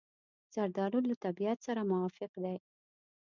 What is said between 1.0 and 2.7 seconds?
له طبیعت سره موافق دی.